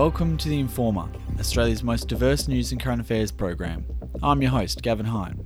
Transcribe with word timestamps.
Welcome 0.00 0.38
to 0.38 0.48
The 0.48 0.58
Informer, 0.58 1.10
Australia's 1.38 1.82
most 1.82 2.08
diverse 2.08 2.48
news 2.48 2.72
and 2.72 2.80
current 2.80 3.02
affairs 3.02 3.30
program. 3.30 3.84
I'm 4.22 4.40
your 4.40 4.50
host, 4.50 4.80
Gavin 4.80 5.04
Hine. 5.04 5.44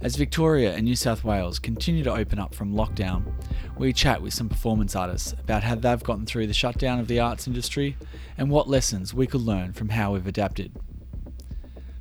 As 0.00 0.16
Victoria 0.16 0.74
and 0.74 0.82
New 0.82 0.96
South 0.96 1.22
Wales 1.22 1.60
continue 1.60 2.02
to 2.02 2.12
open 2.12 2.40
up 2.40 2.56
from 2.56 2.74
lockdown, 2.74 3.32
we 3.78 3.92
chat 3.92 4.20
with 4.20 4.34
some 4.34 4.48
performance 4.48 4.96
artists 4.96 5.30
about 5.34 5.62
how 5.62 5.76
they've 5.76 6.02
gotten 6.02 6.26
through 6.26 6.48
the 6.48 6.52
shutdown 6.52 6.98
of 6.98 7.06
the 7.06 7.20
arts 7.20 7.46
industry 7.46 7.96
and 8.36 8.50
what 8.50 8.68
lessons 8.68 9.14
we 9.14 9.28
could 9.28 9.42
learn 9.42 9.72
from 9.72 9.90
how 9.90 10.14
we've 10.14 10.26
adapted. 10.26 10.72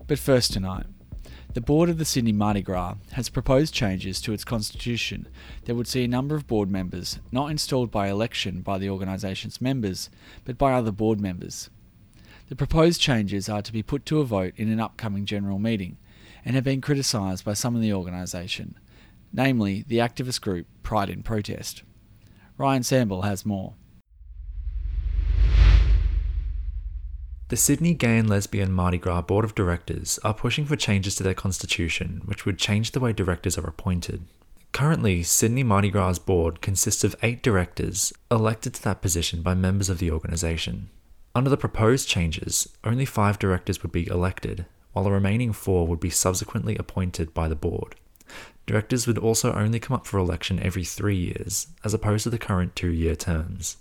But 0.07 0.17
first 0.17 0.53
tonight, 0.53 0.87
the 1.53 1.61
board 1.61 1.89
of 1.89 1.97
the 1.97 2.05
Sydney 2.05 2.31
Mardi 2.31 2.61
Gras 2.61 2.95
has 3.13 3.27
proposed 3.27 3.73
changes 3.73 4.21
to 4.21 4.31
its 4.31 4.45
constitution 4.45 5.27
that 5.65 5.75
would 5.75 5.87
see 5.87 6.05
a 6.05 6.07
number 6.07 6.35
of 6.35 6.47
board 6.47 6.69
members 6.71 7.19
not 7.31 7.51
installed 7.51 7.91
by 7.91 8.07
election 8.07 8.61
by 8.61 8.77
the 8.77 8.89
organisation's 8.89 9.59
members, 9.59 10.09
but 10.45 10.57
by 10.57 10.71
other 10.71 10.91
board 10.91 11.19
members. 11.19 11.69
The 12.47 12.55
proposed 12.55 13.01
changes 13.01 13.49
are 13.49 13.61
to 13.61 13.73
be 13.73 13.83
put 13.83 14.05
to 14.05 14.19
a 14.19 14.25
vote 14.25 14.53
in 14.55 14.69
an 14.69 14.79
upcoming 14.79 15.25
general 15.25 15.59
meeting 15.59 15.97
and 16.45 16.55
have 16.55 16.63
been 16.63 16.79
criticised 16.79 17.43
by 17.43 17.53
some 17.53 17.75
in 17.75 17.81
the 17.81 17.93
organisation, 17.93 18.77
namely 19.33 19.83
the 19.87 19.97
activist 19.97 20.41
group 20.41 20.67
Pride 20.83 21.09
in 21.09 21.21
Protest. 21.23 21.83
Ryan 22.57 22.83
Samble 22.83 23.23
has 23.23 23.45
more. 23.45 23.73
The 27.51 27.57
Sydney 27.57 27.93
Gay 27.93 28.17
and 28.17 28.29
Lesbian 28.29 28.71
Mardi 28.71 28.97
Gras 28.97 29.23
Board 29.23 29.43
of 29.43 29.55
Directors 29.55 30.17
are 30.23 30.33
pushing 30.33 30.65
for 30.65 30.77
changes 30.77 31.15
to 31.15 31.23
their 31.23 31.33
constitution, 31.33 32.21
which 32.23 32.45
would 32.45 32.57
change 32.57 32.91
the 32.91 33.01
way 33.01 33.11
directors 33.11 33.57
are 33.57 33.67
appointed. 33.67 34.23
Currently, 34.71 35.23
Sydney 35.23 35.61
Mardi 35.61 35.89
Gras 35.89 36.17
board 36.17 36.61
consists 36.61 37.03
of 37.03 37.13
eight 37.21 37.43
directors 37.43 38.13
elected 38.31 38.75
to 38.75 38.83
that 38.83 39.01
position 39.01 39.41
by 39.41 39.53
members 39.53 39.89
of 39.89 39.97
the 39.97 40.11
organisation. 40.11 40.91
Under 41.35 41.49
the 41.49 41.57
proposed 41.57 42.07
changes, 42.07 42.69
only 42.85 43.03
five 43.03 43.37
directors 43.37 43.83
would 43.83 43.91
be 43.91 44.07
elected, 44.07 44.65
while 44.93 45.03
the 45.03 45.11
remaining 45.11 45.51
four 45.51 45.85
would 45.87 45.99
be 45.99 46.09
subsequently 46.09 46.77
appointed 46.77 47.33
by 47.33 47.49
the 47.49 47.55
board. 47.57 47.95
Directors 48.65 49.07
would 49.07 49.17
also 49.17 49.51
only 49.51 49.81
come 49.81 49.97
up 49.97 50.07
for 50.07 50.19
election 50.19 50.57
every 50.61 50.85
three 50.85 51.17
years, 51.17 51.67
as 51.83 51.93
opposed 51.93 52.23
to 52.23 52.29
the 52.29 52.37
current 52.37 52.77
two 52.77 52.93
year 52.93 53.17
terms. 53.17 53.75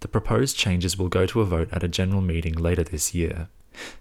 The 0.00 0.08
proposed 0.08 0.56
changes 0.56 0.98
will 0.98 1.08
go 1.08 1.26
to 1.26 1.40
a 1.40 1.44
vote 1.44 1.68
at 1.72 1.84
a 1.84 1.88
general 1.88 2.22
meeting 2.22 2.54
later 2.54 2.82
this 2.82 3.14
year. 3.14 3.48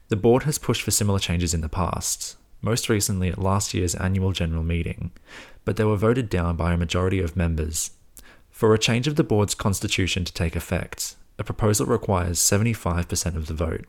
The 0.08 0.16
board 0.16 0.44
has 0.44 0.58
pushed 0.58 0.82
for 0.82 0.92
similar 0.92 1.20
changes 1.20 1.54
in 1.54 1.62
the 1.62 1.70
past, 1.70 2.38
most 2.62 2.90
recently 2.90 3.30
at 3.30 3.38
last 3.38 3.74
year's 3.74 3.96
annual 3.96 4.32
general 4.32 4.64
meeting, 4.64 5.12
but 5.66 5.76
they 5.76 5.84
were 5.84 5.96
voted 5.96 6.30
down 6.30 6.56
by 6.56 6.74
a 6.74 6.78
majority 6.78 7.20
of 7.20 7.36
members. 7.36 7.92
For 8.50 8.74
a 8.74 8.80
change 8.80 9.08
of 9.08 9.16
the 9.16 9.24
board's 9.24 9.56
constitution 9.56 10.26
to 10.26 10.34
take 10.34 10.56
effect, 10.56 11.16
a 11.38 11.44
proposal 11.44 11.86
requires 11.86 12.40
75% 12.40 13.36
of 13.36 13.48
the 13.48 13.54
vote. 13.54 13.86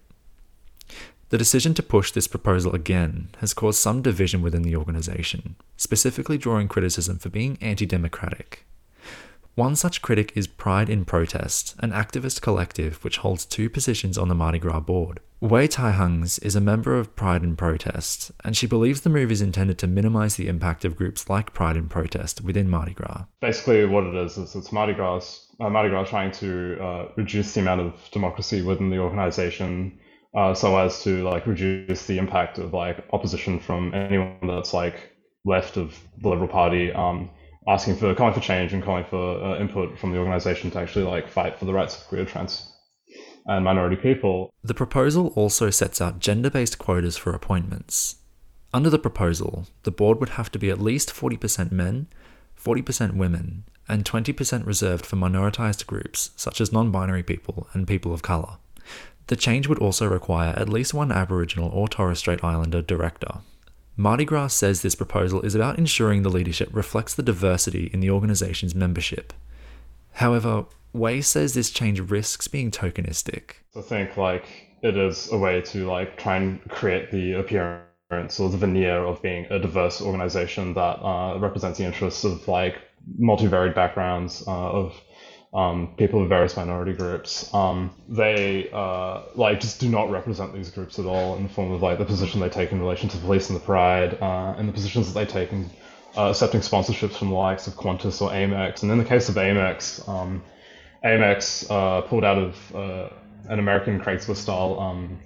The 1.30 1.38
decision 1.38 1.74
to 1.74 1.82
push 1.82 2.10
this 2.10 2.26
proposal 2.26 2.74
again 2.74 3.28
has 3.38 3.54
caused 3.54 3.78
some 3.78 4.02
division 4.02 4.42
within 4.42 4.62
the 4.62 4.74
organisation, 4.76 5.54
specifically 5.76 6.38
drawing 6.38 6.66
criticism 6.66 7.18
for 7.18 7.28
being 7.28 7.56
anti 7.60 7.86
democratic. 7.86 8.64
One 9.56 9.74
such 9.74 10.00
critic 10.00 10.32
is 10.36 10.46
Pride 10.46 10.88
in 10.88 11.04
Protest, 11.04 11.74
an 11.80 11.90
activist 11.90 12.40
collective 12.40 13.02
which 13.02 13.18
holds 13.18 13.44
two 13.44 13.68
positions 13.68 14.16
on 14.16 14.28
the 14.28 14.34
Mardi 14.34 14.58
Gras 14.58 14.80
board. 14.80 15.20
Wei 15.40 15.66
Tai 15.66 15.90
Hungs 15.92 16.38
is 16.38 16.54
a 16.54 16.60
member 16.60 16.96
of 16.96 17.16
Pride 17.16 17.42
in 17.42 17.56
Protest, 17.56 18.30
and 18.44 18.56
she 18.56 18.66
believes 18.66 19.00
the 19.00 19.10
move 19.10 19.32
is 19.32 19.40
intended 19.40 19.78
to 19.78 19.86
minimize 19.86 20.36
the 20.36 20.48
impact 20.48 20.84
of 20.84 20.96
groups 20.96 21.28
like 21.28 21.52
Pride 21.52 21.76
in 21.76 21.88
Protest 21.88 22.42
within 22.42 22.70
Mardi 22.70 22.92
Gras. 22.92 23.24
Basically, 23.40 23.84
what 23.86 24.04
it 24.04 24.14
is 24.14 24.38
is 24.38 24.54
it's 24.54 24.70
Mardi 24.70 24.92
Gras, 24.92 25.46
uh, 25.58 25.68
Mardi 25.68 25.88
Gras 25.88 26.04
trying 26.04 26.30
to 26.32 26.78
uh, 26.80 27.08
reduce 27.16 27.54
the 27.54 27.60
amount 27.60 27.80
of 27.80 27.94
democracy 28.12 28.62
within 28.62 28.90
the 28.90 28.98
organization, 28.98 29.98
uh, 30.34 30.54
so 30.54 30.76
as 30.78 31.02
to 31.02 31.24
like 31.24 31.46
reduce 31.46 32.06
the 32.06 32.18
impact 32.18 32.58
of 32.58 32.72
like 32.72 33.04
opposition 33.12 33.58
from 33.58 33.94
anyone 33.94 34.46
that's 34.46 34.72
like 34.72 35.16
left 35.44 35.76
of 35.76 35.98
the 36.18 36.28
Liberal 36.28 36.48
Party. 36.48 36.92
Um, 36.92 37.30
asking 37.68 37.96
for 37.96 38.14
calling 38.14 38.34
for 38.34 38.40
change 38.40 38.72
and 38.72 38.82
calling 38.82 39.04
for 39.04 39.42
uh, 39.42 39.58
input 39.58 39.98
from 39.98 40.12
the 40.12 40.18
organization 40.18 40.70
to 40.70 40.78
actually 40.78 41.04
like 41.04 41.28
fight 41.28 41.58
for 41.58 41.64
the 41.64 41.72
rights 41.72 42.00
of 42.00 42.06
queer, 42.08 42.24
trans, 42.24 42.72
and 43.46 43.64
minority 43.64 43.96
people. 43.96 44.52
The 44.62 44.74
proposal 44.74 45.32
also 45.36 45.70
sets 45.70 46.00
out 46.00 46.20
gender-based 46.20 46.78
quotas 46.78 47.16
for 47.16 47.32
appointments. 47.32 48.16
Under 48.72 48.90
the 48.90 48.98
proposal, 48.98 49.66
the 49.82 49.90
board 49.90 50.20
would 50.20 50.30
have 50.30 50.50
to 50.52 50.58
be 50.58 50.70
at 50.70 50.80
least 50.80 51.10
40% 51.10 51.72
men, 51.72 52.06
40% 52.62 53.14
women, 53.14 53.64
and 53.88 54.04
20% 54.04 54.66
reserved 54.66 55.04
for 55.04 55.16
minoritized 55.16 55.86
groups 55.86 56.30
such 56.36 56.60
as 56.60 56.72
non-binary 56.72 57.24
people 57.24 57.66
and 57.72 57.88
people 57.88 58.14
of 58.14 58.22
color. 58.22 58.58
The 59.26 59.36
change 59.36 59.66
would 59.68 59.78
also 59.78 60.08
require 60.08 60.54
at 60.56 60.68
least 60.68 60.94
one 60.94 61.12
Aboriginal 61.12 61.70
or 61.70 61.88
Torres 61.88 62.18
Strait 62.18 62.42
Islander 62.44 62.82
director, 62.82 63.40
Mardi 64.00 64.24
Gras 64.24 64.54
says 64.54 64.80
this 64.80 64.94
proposal 64.94 65.42
is 65.42 65.54
about 65.54 65.76
ensuring 65.76 66.22
the 66.22 66.30
leadership 66.30 66.70
reflects 66.72 67.14
the 67.14 67.22
diversity 67.22 67.90
in 67.92 68.00
the 68.00 68.08
organization's 68.08 68.74
membership. 68.74 69.34
However, 70.12 70.64
Wei 70.94 71.20
says 71.20 71.52
this 71.52 71.70
change 71.70 72.00
risks 72.00 72.48
being 72.48 72.70
tokenistic. 72.70 73.56
I 73.76 73.82
think 73.82 74.16
like 74.16 74.46
it 74.82 74.96
is 74.96 75.30
a 75.30 75.36
way 75.36 75.60
to 75.60 75.86
like 75.86 76.16
try 76.16 76.36
and 76.36 76.66
create 76.70 77.10
the 77.10 77.34
appearance 77.34 78.40
or 78.40 78.48
the 78.48 78.56
veneer 78.56 79.04
of 79.04 79.20
being 79.20 79.44
a 79.50 79.58
diverse 79.58 80.00
organization 80.00 80.72
that 80.72 80.98
uh, 81.04 81.38
represents 81.38 81.76
the 81.76 81.84
interests 81.84 82.24
of 82.24 82.48
like 82.48 82.76
multivariate 83.20 83.74
backgrounds 83.74 84.42
uh, 84.48 84.70
of 84.70 84.98
um, 85.52 85.94
people 85.96 86.22
of 86.22 86.28
various 86.28 86.56
minority 86.56 86.92
groups, 86.92 87.52
um, 87.52 87.90
they 88.08 88.70
uh, 88.72 89.22
like 89.34 89.60
just 89.60 89.80
do 89.80 89.88
not 89.88 90.10
represent 90.10 90.54
these 90.54 90.70
groups 90.70 90.98
at 90.98 91.06
all 91.06 91.36
in 91.36 91.42
the 91.42 91.48
form 91.48 91.72
of 91.72 91.82
like 91.82 91.98
the 91.98 92.04
position 92.04 92.40
they 92.40 92.48
take 92.48 92.70
in 92.70 92.80
relation 92.80 93.08
to 93.08 93.18
police 93.18 93.50
and 93.50 93.58
the 93.58 93.64
pride, 93.64 94.16
uh, 94.20 94.54
and 94.56 94.68
the 94.68 94.72
positions 94.72 95.12
that 95.12 95.18
they 95.18 95.30
take 95.30 95.52
in 95.52 95.68
uh, 96.16 96.30
accepting 96.30 96.60
sponsorships 96.60 97.16
from 97.16 97.30
the 97.30 97.34
likes 97.34 97.66
of 97.66 97.74
Qantas 97.74 98.22
or 98.22 98.30
Amex. 98.30 98.82
And 98.82 98.92
in 98.92 98.98
the 98.98 99.04
case 99.04 99.28
of 99.28 99.34
Amex, 99.34 100.08
um, 100.08 100.42
Amex 101.04 101.68
uh, 101.68 102.02
pulled 102.02 102.24
out 102.24 102.38
of 102.38 102.74
uh, 102.74 103.08
an 103.48 103.58
American 103.58 104.00
Craigslist 104.00 104.36
style 104.36 104.78
um, 104.78 105.18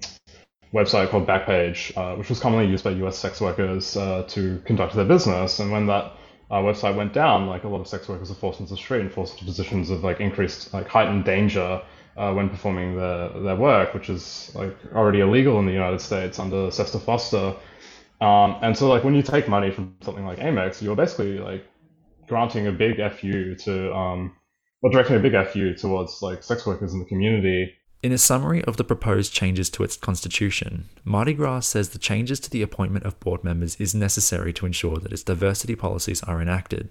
website 0.72 1.10
called 1.10 1.26
Backpage, 1.26 1.96
uh, 1.98 2.16
which 2.16 2.30
was 2.30 2.40
commonly 2.40 2.66
used 2.66 2.84
by 2.84 2.90
U.S. 2.90 3.18
sex 3.18 3.42
workers 3.42 3.92
to 3.92 4.62
conduct 4.64 4.94
their 4.94 5.04
business. 5.04 5.58
And 5.58 5.70
when 5.70 5.86
that 5.86 6.12
our 6.50 6.62
website 6.62 6.97
went 6.97 7.12
down, 7.12 7.47
like 7.47 7.65
a 7.65 7.69
lot 7.69 7.81
of 7.81 7.88
sex 7.88 8.09
workers 8.09 8.31
are 8.31 8.34
forced 8.34 8.60
into 8.60 8.72
the 8.72 8.77
street 8.77 9.00
and 9.00 9.12
forced 9.12 9.34
into 9.34 9.44
positions 9.44 9.91
of 9.91 10.05
like 10.05 10.21
increased, 10.21 10.72
like 10.75 10.87
heightened 10.88 11.25
danger 11.25 11.82
uh, 12.16 12.32
when 12.32 12.49
performing 12.49 12.97
their, 12.97 13.28
their 13.41 13.56
work, 13.56 13.94
which 13.94 14.10
is 14.10 14.50
like 14.55 14.77
already 14.94 15.21
illegal 15.21 15.59
in 15.59 15.66
the 15.66 15.72
United 15.72 16.00
States 16.00 16.38
under 16.38 16.71
SESTA 16.71 16.99
FOSTA. 16.99 17.56
Um, 18.21 18.56
and 18.62 18.77
so 18.77 18.88
like 18.88 19.05
when 19.05 19.15
you 19.15 19.22
take 19.22 19.49
money 19.49 19.71
from 19.71 19.97
something 20.03 20.25
like 20.25 20.38
Amex, 20.38 20.81
you're 20.82 20.97
basically 20.97 21.38
like 21.38 21.66
granting 22.28 22.66
a 22.66 22.72
big 22.72 22.97
FU 23.12 23.55
to, 23.56 23.94
um, 23.94 24.37
or 24.82 24.91
directing 24.91 25.16
a 25.16 25.21
big 25.21 25.34
FU 25.49 25.75
towards 25.75 26.22
like 26.22 26.43
sex 26.43 26.66
workers 26.66 26.93
in 26.93 26.99
the 27.00 27.06
community 27.06 27.75
in 28.04 28.12
a 28.12 28.19
summary 28.19 28.62
of 28.65 28.76
the 28.76 28.84
proposed 28.84 29.32
changes 29.32 29.70
to 29.70 29.82
its 29.82 29.97
constitution, 29.97 30.90
Mardi 31.05 31.32
Gras 31.32 31.61
says 31.61 31.88
the 31.88 31.99
changes 31.99 32.38
to 32.40 32.50
the 32.50 32.61
appointment 32.61 33.06
of 33.06 33.19
board 33.19 33.43
members 33.43 33.76
is 33.76 33.94
necessary 33.94 34.52
to 34.52 34.67
ensure 34.67 34.99
that 34.99 35.11
its 35.11 35.23
diversity 35.23 35.75
policies 35.75 36.23
are 36.25 36.43
enacted. 36.43 36.90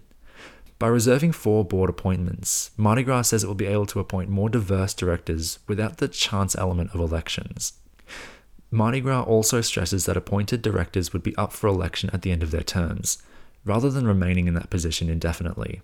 By 0.80 0.88
reserving 0.88 1.34
four 1.34 1.64
board 1.64 1.92
appointments, 1.92 2.72
Mardi 2.78 3.04
Gras 3.04 3.28
says 3.28 3.44
it 3.44 3.48
will 3.48 3.54
be 3.54 3.68
able 3.68 3.86
to 3.86 4.00
appoint 4.00 4.32
more 4.32 4.50
diverse 4.50 4.96
directors 4.96 5.60
without 5.68 5.98
the 5.98 6.08
chance 6.08 6.56
element 6.56 6.96
of 6.96 7.00
elections. 7.00 7.74
Mardi 8.72 9.00
Gras 9.00 9.22
also 9.22 9.62
stresses 9.62 10.08
that 10.08 10.18
appointed 10.18 10.64
directors 10.64 11.14
would 11.14 11.22
be 11.22 11.36
up 11.36 11.54
for 11.54 11.68
election 11.68 12.10
at 12.12 12.24
the 12.24 12.32
end 12.32 12.42
of 12.42 12.50
their 12.50 12.64
terms, 12.64 13.22
rather 13.64 13.92
than 13.92 14.08
remaining 14.08 14.48
in 14.48 14.56
that 14.56 14.72
position 14.72 15.10
indefinitely. 15.10 15.84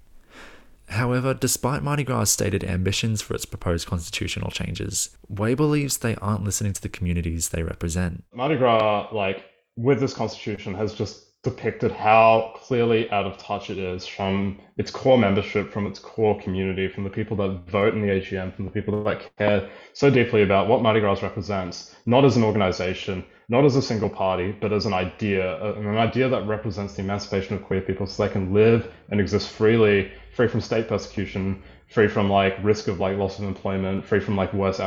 However, 0.90 1.34
despite 1.34 1.84
Mardi 1.84 2.04
Gras' 2.04 2.32
stated 2.32 2.64
ambitions 2.64 3.22
for 3.22 3.36
its 3.36 3.46
proposed 3.46 3.88
constitutional 3.88 4.50
changes, 4.50 5.16
Wei 5.28 5.54
believes 5.54 5.98
they 5.98 6.16
aren't 6.16 6.44
listening 6.44 6.74
to 6.74 6.82
the 6.82 6.90
communities 6.90 7.50
they 7.50 7.64
represent. 7.64 8.24
Mardi 8.34 8.58
Gras, 8.58 9.10
like, 9.14 9.46
with 9.76 10.00
this 10.00 10.14
constitution, 10.14 10.74
has 10.74 10.94
just 10.94 11.29
depicted 11.42 11.92
how 11.92 12.52
clearly 12.56 13.10
out 13.12 13.26
of 13.26 13.38
touch 13.38 13.70
it 13.70 13.78
is 13.78 14.06
from 14.06 14.60
its 14.78 14.92
core 14.92 15.18
membership, 15.18 15.72
from 15.72 15.88
its 15.88 15.98
core 15.98 16.40
community, 16.42 16.90
from 16.90 17.06
the 17.06 17.10
people 17.10 17.38
that 17.38 17.62
vote 17.70 17.94
in 17.94 18.02
the 18.02 18.08
AGM, 18.08 18.54
from 18.54 18.66
the 18.66 18.72
people 18.72 19.04
that 19.04 19.38
care 19.38 19.70
so 19.94 20.10
deeply 20.10 20.44
about 20.44 20.68
what 20.68 20.82
Mardi 20.82 21.00
Gras 21.00 21.22
represents, 21.22 21.96
not 22.06 22.26
as 22.26 22.36
an 22.36 22.44
organization, 22.44 23.24
not 23.48 23.64
as 23.64 23.78
a 23.78 23.82
single 23.82 24.10
party, 24.10 24.52
but 24.60 24.74
as 24.74 24.86
an 24.86 24.94
idea, 24.94 25.74
an 25.76 25.98
idea 25.98 26.28
that 26.28 26.46
represents 26.46 26.96
the 26.96 27.02
emancipation 27.02 27.56
of 27.56 27.64
queer 27.64 27.82
people 27.82 28.06
so 28.06 28.26
they 28.26 28.32
can 28.32 28.54
live 28.54 28.92
and 29.10 29.22
exist 29.22 29.50
freely, 29.50 30.12
free 30.36 30.48
from 30.48 30.60
state 30.60 30.90
persecution, 30.90 31.64
free 31.88 32.10
from 32.10 32.30
like 32.30 32.62
risk 32.62 32.90
of 32.90 33.00
like 33.00 33.18
loss 33.18 33.40
of 33.40 33.46
employment, 33.46 34.06
free 34.06 34.20
from 34.20 34.36
like 34.36 34.54
worse 34.54 34.82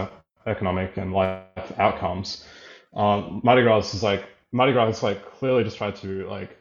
economic 0.47 0.99
and 0.99 1.15
life 1.15 1.73
outcomes. 1.79 2.45
Um, 2.95 3.41
Mardi 3.43 3.63
Gras 3.63 3.95
is 3.95 4.03
like 4.03 4.25
Mardi 4.53 4.73
Gras 4.73 5.03
like 5.03 5.25
clearly 5.33 5.65
just 5.65 5.77
tried 5.79 5.97
to 5.97 6.29
like 6.29 6.57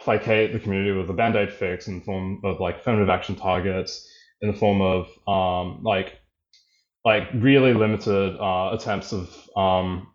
placate 0.00 0.52
the 0.52 0.58
community 0.58 0.92
with 0.92 1.10
a 1.10 1.12
band-aid 1.12 1.52
fix 1.52 1.88
in 1.88 1.98
the 1.98 2.04
form 2.04 2.40
of 2.44 2.60
like 2.60 2.76
affirmative 2.76 3.08
action 3.08 3.36
targets, 3.36 4.08
in 4.40 4.50
the 4.50 4.56
form 4.56 4.80
of 4.80 5.08
um, 5.28 5.82
like 5.82 6.18
like 7.04 7.28
really 7.34 7.72
limited 7.74 8.36
uh, 8.38 8.70
attempts 8.72 9.12
of 9.12 9.28
um, 9.56 10.08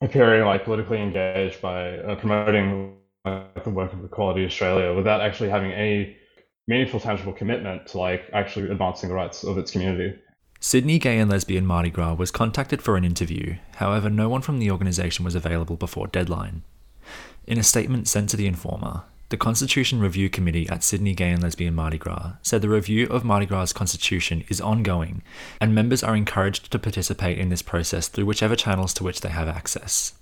appearing 0.00 0.44
like 0.44 0.64
politically 0.64 1.00
engaged 1.00 1.60
by 1.60 1.98
uh, 1.98 2.14
promoting 2.16 2.96
like, 3.24 3.62
the 3.64 3.70
work 3.70 3.92
of 3.92 4.02
Equality 4.04 4.46
Australia 4.46 4.94
without 4.94 5.20
actually 5.20 5.50
having 5.50 5.72
any 5.72 6.16
meaningful, 6.66 7.00
tangible 7.00 7.32
commitment 7.32 7.86
to 7.88 7.98
like 7.98 8.30
actually 8.32 8.70
advancing 8.70 9.10
the 9.10 9.14
rights 9.14 9.44
of 9.44 9.58
its 9.58 9.70
community. 9.70 10.18
Sydney 10.62 10.98
Gay 10.98 11.18
and 11.18 11.30
Lesbian 11.30 11.64
Mardi 11.64 11.88
Gras 11.88 12.12
was 12.12 12.30
contacted 12.30 12.82
for 12.82 12.98
an 12.98 13.04
interview, 13.04 13.56
however, 13.76 14.10
no 14.10 14.28
one 14.28 14.42
from 14.42 14.58
the 14.58 14.70
organisation 14.70 15.24
was 15.24 15.34
available 15.34 15.74
before 15.74 16.06
deadline. 16.06 16.62
In 17.46 17.56
a 17.58 17.62
statement 17.62 18.08
sent 18.08 18.28
to 18.28 18.36
the 18.36 18.46
Informer, 18.46 19.04
the 19.30 19.38
Constitution 19.38 20.00
Review 20.00 20.28
Committee 20.28 20.68
at 20.68 20.84
Sydney 20.84 21.14
Gay 21.14 21.30
and 21.30 21.42
Lesbian 21.42 21.74
Mardi 21.74 21.96
Gras 21.96 22.32
said 22.42 22.60
the 22.60 22.68
review 22.68 23.06
of 23.06 23.24
Mardi 23.24 23.46
Gras' 23.46 23.72
constitution 23.72 24.44
is 24.50 24.60
ongoing, 24.60 25.22
and 25.62 25.74
members 25.74 26.02
are 26.02 26.14
encouraged 26.14 26.70
to 26.70 26.78
participate 26.78 27.38
in 27.38 27.48
this 27.48 27.62
process 27.62 28.08
through 28.08 28.26
whichever 28.26 28.54
channels 28.54 28.92
to 28.92 29.02
which 29.02 29.22
they 29.22 29.30
have 29.30 29.48
access. 29.48 30.12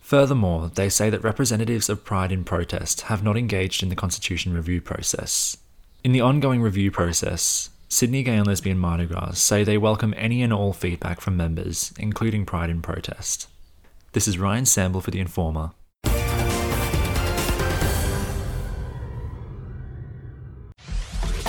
Furthermore, 0.00 0.70
they 0.72 0.88
say 0.88 1.10
that 1.10 1.24
representatives 1.24 1.88
of 1.88 2.04
Pride 2.04 2.30
in 2.30 2.44
Protest 2.44 3.00
have 3.02 3.24
not 3.24 3.36
engaged 3.36 3.82
in 3.82 3.88
the 3.88 3.96
constitution 3.96 4.54
review 4.54 4.80
process. 4.80 5.56
In 6.04 6.12
the 6.12 6.20
ongoing 6.20 6.62
review 6.62 6.92
process, 6.92 7.70
Sydney 7.88 8.22
Gay 8.24 8.36
and 8.36 8.46
Lesbian 8.46 8.78
Mardi 8.78 9.06
Gras 9.06 9.38
say 9.38 9.62
they 9.62 9.78
welcome 9.78 10.12
any 10.16 10.42
and 10.42 10.52
all 10.52 10.72
feedback 10.72 11.20
from 11.20 11.36
members, 11.36 11.92
including 11.98 12.44
Pride 12.44 12.70
in 12.70 12.82
Protest. 12.82 13.48
This 14.12 14.26
is 14.26 14.38
Ryan 14.38 14.64
Samble 14.64 15.02
for 15.02 15.10
The 15.10 15.20
Informer. 15.20 15.70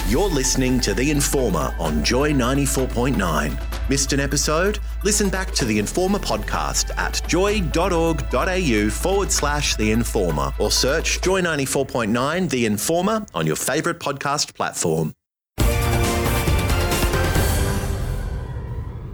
You're 0.07 0.29
listening 0.29 0.79
to 0.81 0.93
The 0.93 1.11
Informer 1.11 1.75
on 1.79 2.01
Joy 2.01 2.31
94.9. 2.31 3.89
Missed 3.89 4.13
an 4.13 4.21
episode? 4.21 4.79
Listen 5.03 5.29
back 5.29 5.51
to 5.51 5.65
The 5.65 5.79
Informer 5.79 6.19
podcast 6.19 6.95
at 6.97 7.21
joy.org.au 7.27 8.89
forward 8.89 9.31
slash 9.31 9.75
The 9.75 9.91
Informer 9.91 10.53
or 10.59 10.71
search 10.71 11.19
Joy 11.21 11.41
94.9 11.41 12.49
The 12.49 12.65
Informer 12.65 13.25
on 13.33 13.45
your 13.45 13.57
favourite 13.57 13.99
podcast 13.99 14.53
platform. 14.53 15.13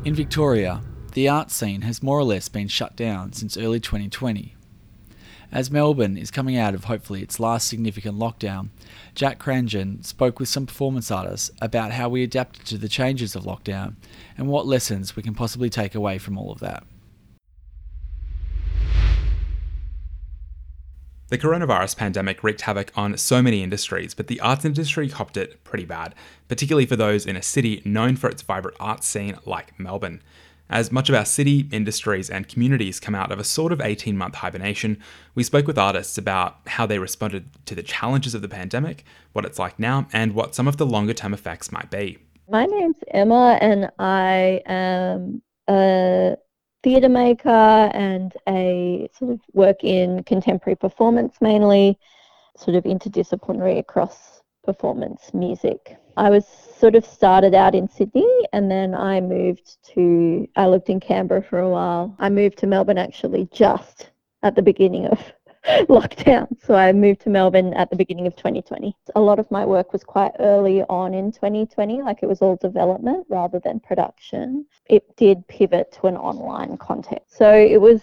In 0.05 0.15
Victoria, 0.15 0.81
the 1.13 1.29
art 1.29 1.49
scene 1.49 1.83
has 1.83 2.03
more 2.03 2.19
or 2.19 2.25
less 2.25 2.49
been 2.49 2.67
shut 2.67 2.97
down 2.97 3.31
since 3.31 3.55
early 3.55 3.79
2020. 3.79 4.53
As 5.49 5.71
Melbourne 5.71 6.17
is 6.17 6.29
coming 6.29 6.57
out 6.57 6.73
of 6.73 6.83
hopefully 6.83 7.21
its 7.21 7.39
last 7.39 7.69
significant 7.69 8.19
lockdown, 8.19 8.67
Jack 9.15 9.39
Cranjan 9.39 10.05
spoke 10.05 10.41
with 10.41 10.49
some 10.49 10.65
performance 10.65 11.09
artists 11.09 11.51
about 11.61 11.93
how 11.93 12.09
we 12.09 12.21
adapted 12.21 12.65
to 12.65 12.77
the 12.77 12.89
changes 12.89 13.33
of 13.33 13.45
lockdown 13.45 13.95
and 14.37 14.49
what 14.49 14.67
lessons 14.67 15.15
we 15.15 15.23
can 15.23 15.33
possibly 15.33 15.69
take 15.69 15.95
away 15.95 16.17
from 16.17 16.37
all 16.37 16.51
of 16.51 16.59
that. 16.59 16.83
The 21.33 21.39
coronavirus 21.39 21.97
pandemic 21.97 22.43
wreaked 22.43 22.61
havoc 22.61 22.91
on 22.95 23.17
so 23.17 23.41
many 23.41 23.63
industries, 23.63 24.13
but 24.13 24.27
the 24.27 24.39
arts 24.39 24.65
industry 24.65 25.09
copped 25.09 25.35
it 25.35 25.63
pretty 25.63 25.83
bad, 25.83 26.13
particularly 26.47 26.85
for 26.85 26.95
those 26.95 27.25
in 27.25 27.35
a 27.35 27.41
city 27.41 27.81
known 27.83 28.17
for 28.17 28.29
its 28.29 28.43
vibrant 28.43 28.77
art 28.79 29.03
scene 29.03 29.39
like 29.43 29.79
Melbourne. 29.79 30.21
As 30.69 30.91
much 30.91 31.09
of 31.09 31.15
our 31.15 31.25
city, 31.25 31.67
industries, 31.71 32.29
and 32.29 32.47
communities 32.47 32.99
come 32.99 33.15
out 33.15 33.31
of 33.31 33.39
a 33.39 33.43
sort 33.43 33.71
of 33.71 33.81
18 33.81 34.15
month 34.15 34.35
hibernation, 34.35 34.99
we 35.33 35.41
spoke 35.41 35.65
with 35.65 35.79
artists 35.79 36.19
about 36.19 36.57
how 36.67 36.85
they 36.85 36.99
responded 36.99 37.49
to 37.65 37.73
the 37.73 37.81
challenges 37.81 38.35
of 38.35 38.43
the 38.43 38.47
pandemic, 38.47 39.03
what 39.31 39.43
it's 39.43 39.57
like 39.57 39.79
now, 39.79 40.07
and 40.13 40.35
what 40.35 40.53
some 40.53 40.67
of 40.67 40.77
the 40.77 40.85
longer 40.85 41.15
term 41.15 41.33
effects 41.33 41.71
might 41.71 41.89
be. 41.89 42.19
My 42.47 42.67
name's 42.67 42.97
Emma, 43.09 43.57
and 43.59 43.89
I 43.97 44.61
am 44.67 45.41
a 45.67 46.35
theatre 46.83 47.09
maker 47.09 47.49
and 47.49 48.33
a 48.47 49.09
sort 49.17 49.31
of 49.31 49.39
work 49.53 49.83
in 49.83 50.23
contemporary 50.23 50.75
performance 50.75 51.37
mainly, 51.41 51.97
sort 52.57 52.75
of 52.75 52.83
interdisciplinary 52.83 53.79
across 53.79 54.41
performance 54.63 55.33
music. 55.33 55.97
I 56.15 56.29
was 56.29 56.45
sort 56.47 56.95
of 56.95 57.05
started 57.05 57.55
out 57.55 57.73
in 57.73 57.89
Sydney 57.89 58.29
and 58.53 58.69
then 58.69 58.93
I 58.93 59.19
moved 59.21 59.77
to, 59.93 60.47
I 60.55 60.67
lived 60.67 60.89
in 60.89 60.99
Canberra 60.99 61.41
for 61.41 61.59
a 61.59 61.69
while. 61.69 62.15
I 62.19 62.29
moved 62.29 62.59
to 62.59 62.67
Melbourne 62.67 62.99
actually 62.99 63.49
just 63.51 64.11
at 64.43 64.55
the 64.55 64.61
beginning 64.61 65.07
of 65.07 65.33
lockdown. 65.87 66.47
So 66.65 66.75
I 66.75 66.91
moved 66.91 67.21
to 67.21 67.29
Melbourne 67.29 67.73
at 67.73 67.89
the 67.89 67.95
beginning 67.95 68.27
of 68.27 68.35
2020. 68.35 68.95
A 69.15 69.21
lot 69.21 69.39
of 69.39 69.49
my 69.49 69.65
work 69.65 69.93
was 69.93 70.03
quite 70.03 70.33
early 70.39 70.83
on 70.83 71.13
in 71.13 71.31
2020, 71.31 72.01
like 72.01 72.19
it 72.21 72.25
was 72.27 72.41
all 72.41 72.57
development 72.57 73.25
rather 73.29 73.59
than 73.59 73.79
production. 73.79 74.65
It 74.85 75.15
did 75.15 75.47
pivot 75.47 75.91
to 75.93 76.07
an 76.07 76.17
online 76.17 76.77
context. 76.77 77.37
So 77.37 77.53
it 77.53 77.79
was, 77.79 78.01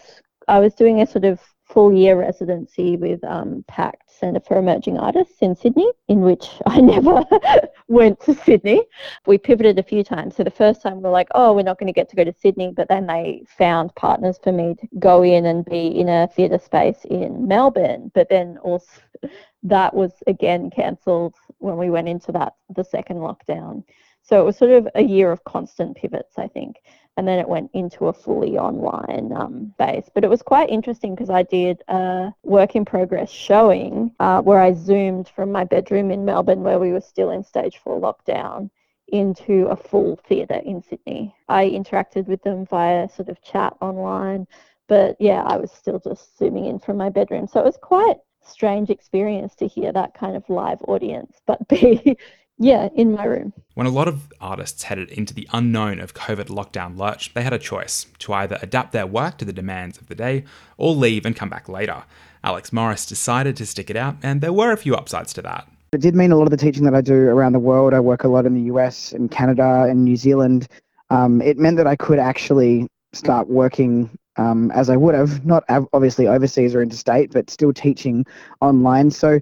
I 0.49 0.59
was 0.59 0.75
doing 0.75 1.03
a 1.03 1.07
sort 1.07 1.25
of 1.25 1.41
full 1.73 1.93
year 1.93 2.19
residency 2.19 2.97
with 2.97 3.23
um, 3.25 3.65
PACT 3.69 4.11
Centre 4.11 4.41
for 4.41 4.59
Emerging 4.59 4.99
Artists 4.99 5.37
in 5.41 5.55
Sydney, 5.55 5.91
in 6.09 6.21
which 6.21 6.49
I 6.67 6.81
never 6.81 7.25
went 7.89 8.21
to 8.21 8.35
Sydney. 8.35 8.83
We 9.27 9.39
pivoted 9.39 9.79
a 9.79 9.83
few 9.83 10.03
times. 10.03 10.37
So 10.37 10.45
the 10.45 10.51
first 10.51 10.83
time 10.83 11.01
we 11.01 11.09
are 11.09 11.13
like, 11.13 11.29
oh, 11.35 11.53
we're 11.53 11.63
not 11.63 11.79
going 11.79 11.87
to 11.87 11.93
get 11.93 12.09
to 12.11 12.17
go 12.17 12.25
to 12.25 12.33
Sydney, 12.33 12.73
but 12.75 12.89
then 12.89 13.07
they 13.07 13.43
found 13.47 13.95
partners 13.95 14.39
for 14.43 14.53
me 14.53 14.75
to 14.81 14.89
go 14.99 15.23
in 15.23 15.47
and 15.47 15.65
be 15.65 15.87
in 15.87 16.09
a 16.09 16.29
theatre 16.29 16.59
space 16.59 17.05
in 17.09 17.47
Melbourne. 17.47 18.11
But 18.15 18.29
then 18.29 18.59
also 18.63 18.87
that 19.63 19.95
was 19.95 20.13
again 20.27 20.71
cancelled 20.71 21.35
when 21.59 21.77
we 21.77 21.91
went 21.91 22.09
into 22.09 22.33
that 22.33 22.55
the 22.75 22.85
second 22.85 23.19
lockdown. 23.19 23.85
So 24.23 24.41
it 24.41 24.45
was 24.45 24.57
sort 24.57 24.71
of 24.71 24.89
a 24.95 25.03
year 25.03 25.33
of 25.33 25.45
constant 25.45 25.97
pivots, 25.97 26.39
I 26.39 26.47
think 26.47 26.77
and 27.21 27.29
then 27.29 27.39
it 27.39 27.49
went 27.49 27.71
into 27.75 28.07
a 28.07 28.15
fully 28.15 28.57
online 28.57 29.31
um, 29.37 29.75
base. 29.79 30.09
But 30.15 30.25
it 30.25 30.31
was 30.31 30.41
quite 30.41 30.71
interesting 30.71 31.15
because 31.15 31.29
I 31.29 31.43
did 31.43 31.83
a 31.89 32.33
work 32.45 32.77
in 32.77 32.87
progress 32.87 33.31
showing 33.31 34.13
uh, 34.21 34.41
where 34.41 34.59
I 34.59 34.73
zoomed 34.73 35.29
from 35.29 35.53
my 35.53 35.65
bedroom 35.65 36.11
in 36.11 36.25
Melbourne, 36.25 36.63
where 36.63 36.79
we 36.79 36.93
were 36.93 37.01
still 37.03 37.31
in 37.31 37.45
stage 37.45 37.77
four 37.77 38.01
lockdown, 38.01 38.71
into 39.09 39.67
a 39.67 39.77
full 39.77 40.19
theatre 40.29 40.63
in 40.65 40.83
Sydney. 40.83 41.35
I 41.47 41.67
interacted 41.67 42.27
with 42.27 42.43
them 42.43 42.65
via 42.65 43.07
sort 43.11 43.29
of 43.29 43.43
chat 43.43 43.77
online, 43.83 44.47
but 44.89 45.17
yeah, 45.21 45.43
I 45.43 45.59
was 45.59 45.71
still 45.73 45.99
just 45.99 46.39
zooming 46.39 46.65
in 46.65 46.79
from 46.79 46.97
my 46.97 47.11
bedroom. 47.11 47.49
So 47.49 47.61
it 47.61 47.67
was 47.67 47.79
quite 47.83 48.17
strange 48.43 48.89
experience 48.89 49.55
to 49.57 49.67
hear 49.67 49.93
that 49.93 50.15
kind 50.15 50.37
of 50.37 50.49
live 50.49 50.81
audience, 50.89 51.43
but 51.47 51.69
be 51.69 52.17
yeah, 52.61 52.91
in 52.95 53.13
my 53.13 53.25
room. 53.25 53.55
When 53.75 53.87
a 53.87 53.91
lot 53.91 54.07
of 54.07 54.31
artists 54.39 54.83
headed 54.83 55.09
into 55.09 55.33
the 55.33 55.49
unknown 55.53 55.99
of 55.99 56.13
COVID 56.13 56.49
lockdown 56.49 56.99
lurch, 56.99 57.33
they 57.33 57.43
had 57.43 57.55
a 57.55 57.59
choice 57.59 58.07
to 58.19 58.35
either 58.35 58.59
adapt 58.61 58.93
their 58.93 59.07
work 59.07 59.39
to 59.39 59.47
the 59.47 59.53
demands 59.53 59.97
of 59.97 60.09
the 60.09 60.15
day 60.15 60.45
or 60.77 60.95
leave 60.95 61.25
and 61.25 61.35
come 61.35 61.49
back 61.49 61.71
later. 61.71 62.05
Alex 62.45 62.71
Morris 62.71 63.07
decided 63.07 63.57
to 63.57 63.65
stick 63.65 63.89
it 63.89 63.97
out, 63.97 64.17
and 64.23 64.43
there 64.43 64.53
were 64.53 64.73
a 64.73 64.77
few 64.77 64.95
upsides 64.95 65.33
to 65.33 65.43
that. 65.43 65.67
It 65.93 66.03
did 66.03 66.15
mean 66.15 66.33
a 66.33 66.37
lot 66.37 66.45
of 66.45 66.51
the 66.51 66.59
teaching 66.59 66.85
that 66.85 66.95
I 66.95 67.01
do 67.01 67.15
around 67.15 67.53
the 67.53 67.59
world. 67.59 67.95
I 67.95 68.01
work 68.01 68.25
a 68.25 68.29
lot 68.29 68.45
in 68.45 68.55
the 68.55 68.73
US 68.73 69.13
and 69.13 69.31
Canada 69.31 69.87
and 69.89 70.05
New 70.05 70.17
Zealand. 70.17 70.69
Um, 71.09 71.41
it 71.41 71.59
meant 71.59 71.79
that 71.79 71.87
I 71.87 71.97
could 71.97 72.19
actually 72.19 72.87
start 73.15 73.49
working 73.49 74.11
um, 74.37 74.71
as 74.71 74.89
I 74.89 74.97
would 74.97 75.15
have, 75.15 75.45
not 75.45 75.65
obviously 75.69 76.27
overseas 76.27 76.75
or 76.75 76.83
interstate, 76.83 77.33
but 77.33 77.51
still 77.51 77.73
teaching 77.73 78.25
online. 78.61 79.11
So 79.11 79.41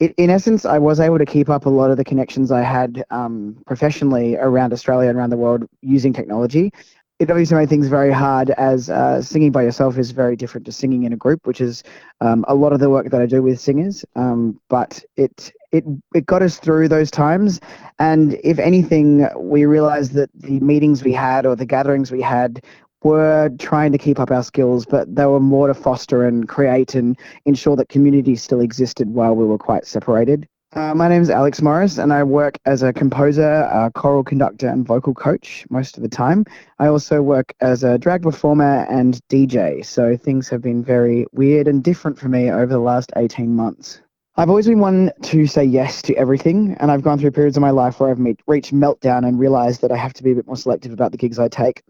it, 0.00 0.14
in 0.16 0.30
essence, 0.30 0.64
I 0.64 0.78
was 0.78 1.00
able 1.00 1.18
to 1.18 1.26
keep 1.26 1.48
up 1.48 1.66
a 1.66 1.70
lot 1.70 1.90
of 1.90 1.96
the 1.96 2.04
connections 2.04 2.52
I 2.52 2.62
had 2.62 3.04
um, 3.10 3.56
professionally 3.66 4.36
around 4.36 4.72
Australia 4.72 5.08
and 5.08 5.18
around 5.18 5.30
the 5.30 5.36
world 5.36 5.68
using 5.82 6.12
technology. 6.12 6.72
It 7.18 7.28
obviously 7.32 7.56
made 7.56 7.68
things 7.68 7.88
very 7.88 8.12
hard 8.12 8.50
as 8.50 8.88
uh, 8.88 9.20
singing 9.20 9.50
by 9.50 9.62
yourself 9.62 9.98
is 9.98 10.12
very 10.12 10.36
different 10.36 10.64
to 10.66 10.72
singing 10.72 11.02
in 11.02 11.12
a 11.12 11.16
group, 11.16 11.48
which 11.48 11.60
is 11.60 11.82
um, 12.20 12.44
a 12.46 12.54
lot 12.54 12.72
of 12.72 12.78
the 12.78 12.90
work 12.90 13.10
that 13.10 13.20
I 13.20 13.26
do 13.26 13.42
with 13.42 13.58
singers. 13.60 14.04
Um, 14.14 14.60
but 14.68 15.02
it 15.16 15.52
it 15.72 15.84
it 16.14 16.26
got 16.26 16.42
us 16.42 16.58
through 16.58 16.86
those 16.86 17.10
times, 17.10 17.60
and 17.98 18.38
if 18.44 18.60
anything, 18.60 19.28
we 19.36 19.64
realized 19.64 20.12
that 20.12 20.30
the 20.32 20.60
meetings 20.60 21.02
we 21.02 21.12
had 21.12 21.44
or 21.44 21.56
the 21.56 21.66
gatherings 21.66 22.12
we 22.12 22.22
had 22.22 22.62
were 23.02 23.50
trying 23.58 23.92
to 23.92 23.98
keep 23.98 24.18
up 24.18 24.30
our 24.30 24.42
skills, 24.42 24.84
but 24.86 25.14
they 25.14 25.26
were 25.26 25.40
more 25.40 25.68
to 25.68 25.74
foster 25.74 26.26
and 26.26 26.48
create 26.48 26.94
and 26.94 27.18
ensure 27.44 27.76
that 27.76 27.88
community 27.88 28.36
still 28.36 28.60
existed 28.60 29.08
while 29.08 29.34
we 29.34 29.44
were 29.44 29.58
quite 29.58 29.86
separated. 29.86 30.48
Uh, 30.74 30.94
my 30.94 31.08
name 31.08 31.22
is 31.22 31.30
Alex 31.30 31.62
Morris, 31.62 31.96
and 31.96 32.12
I 32.12 32.22
work 32.22 32.58
as 32.66 32.82
a 32.82 32.92
composer, 32.92 33.62
a 33.72 33.90
choral 33.94 34.22
conductor, 34.22 34.68
and 34.68 34.86
vocal 34.86 35.14
coach 35.14 35.64
most 35.70 35.96
of 35.96 36.02
the 36.02 36.10
time. 36.10 36.44
I 36.78 36.88
also 36.88 37.22
work 37.22 37.54
as 37.60 37.84
a 37.84 37.96
drag 37.96 38.22
performer 38.22 38.86
and 38.90 39.18
DJ, 39.30 39.84
so 39.84 40.14
things 40.14 40.46
have 40.50 40.60
been 40.60 40.84
very 40.84 41.24
weird 41.32 41.68
and 41.68 41.82
different 41.82 42.18
for 42.18 42.28
me 42.28 42.50
over 42.50 42.66
the 42.66 42.80
last 42.80 43.12
18 43.16 43.56
months. 43.56 44.02
I've 44.36 44.50
always 44.50 44.66
been 44.66 44.78
one 44.78 45.10
to 45.22 45.46
say 45.46 45.64
yes 45.64 46.02
to 46.02 46.14
everything, 46.16 46.76
and 46.80 46.90
I've 46.90 47.02
gone 47.02 47.18
through 47.18 47.30
periods 47.30 47.56
of 47.56 47.62
my 47.62 47.70
life 47.70 47.98
where 47.98 48.10
I've 48.10 48.18
meet, 48.18 48.40
reached 48.46 48.74
meltdown 48.74 49.26
and 49.26 49.38
realized 49.38 49.80
that 49.80 49.90
I 49.90 49.96
have 49.96 50.12
to 50.14 50.22
be 50.22 50.32
a 50.32 50.34
bit 50.34 50.46
more 50.46 50.56
selective 50.56 50.92
about 50.92 51.12
the 51.12 51.18
gigs 51.18 51.38
I 51.38 51.48
take. 51.48 51.82